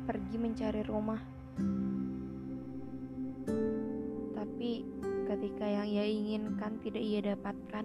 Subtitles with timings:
[0.00, 1.20] pergi mencari rumah.
[4.32, 4.70] Tapi
[5.28, 7.84] ketika yang ia inginkan tidak ia dapatkan,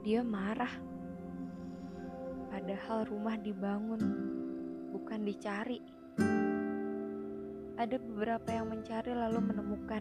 [0.00, 0.72] dia marah.
[2.48, 4.00] Padahal rumah dibangun,
[4.88, 5.84] bukan dicari.
[7.76, 10.00] Ada beberapa yang mencari lalu menemukan.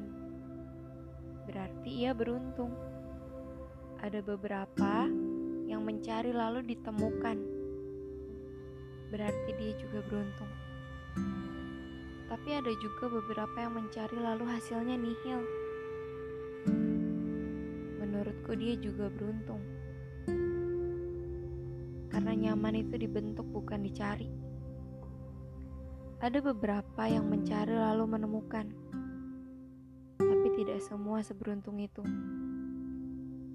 [1.43, 2.71] Berarti ia beruntung.
[3.99, 5.11] Ada beberapa
[5.67, 7.52] yang mencari lalu ditemukan.
[9.13, 10.49] Berarti dia juga beruntung.
[12.33, 15.45] Tapi ada juga beberapa yang mencari lalu hasilnya nihil.
[18.01, 19.61] Menurutku dia juga beruntung.
[22.09, 24.33] Karena nyaman itu dibentuk bukan dicari.
[26.17, 28.65] Ada beberapa yang mencari lalu menemukan.
[30.17, 32.01] Tapi tidak semua seberuntung itu.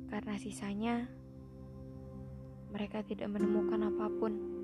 [0.07, 1.11] Karena sisanya
[2.71, 4.58] mereka tidak menemukan apa pun.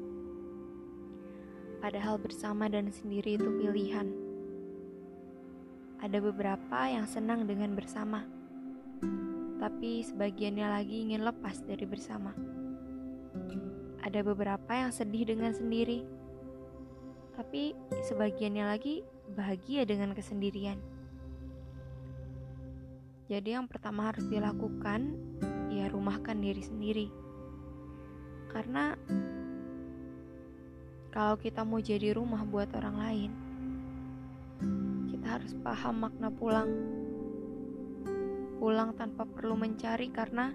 [1.84, 4.08] Padahal bersama dan sendiri itu pilihan.
[6.00, 8.24] Ada beberapa yang senang dengan bersama,
[9.60, 12.32] tapi sebagiannya lagi ingin lepas dari bersama.
[14.00, 16.08] Ada beberapa yang sedih dengan sendiri,
[17.36, 17.76] tapi
[18.08, 19.04] sebagiannya lagi
[19.36, 20.80] bahagia dengan kesendirian.
[23.28, 25.20] Jadi, yang pertama harus dilakukan,
[25.68, 27.06] ya, rumahkan diri sendiri
[28.48, 28.94] karena
[31.14, 33.30] kalau kita mau jadi rumah buat orang lain,
[35.14, 36.66] kita harus paham makna pulang.
[38.58, 40.50] Pulang tanpa perlu mencari karena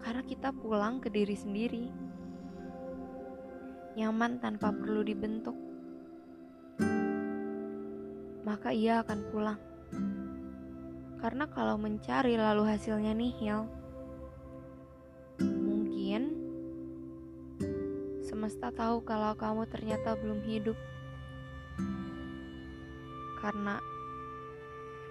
[0.00, 1.84] karena kita pulang ke diri sendiri.
[4.00, 5.56] Nyaman tanpa perlu dibentuk.
[8.48, 9.60] Maka ia akan pulang.
[11.20, 13.68] Karena kalau mencari lalu hasilnya nihil,
[18.32, 20.72] Semesta tahu kalau kamu ternyata belum hidup.
[23.44, 23.76] Karena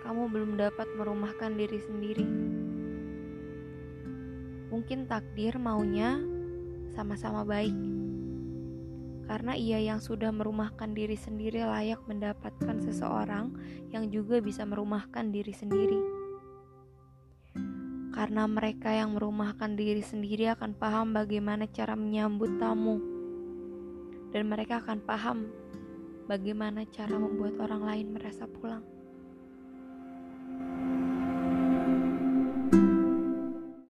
[0.01, 2.25] kamu belum dapat merumahkan diri sendiri.
[4.73, 6.17] Mungkin takdir maunya
[6.97, 7.77] sama-sama baik.
[9.29, 13.53] Karena ia yang sudah merumahkan diri sendiri layak mendapatkan seseorang
[13.93, 16.01] yang juga bisa merumahkan diri sendiri.
[18.17, 23.10] Karena mereka yang merumahkan diri sendiri akan paham bagaimana cara menyambut tamu
[24.31, 25.37] dan mereka akan paham
[26.27, 28.83] bagaimana cara membuat orang lain merasa pulang.